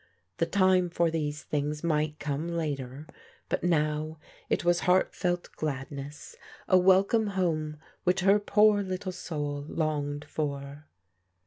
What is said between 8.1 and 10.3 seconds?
her poor little soul longed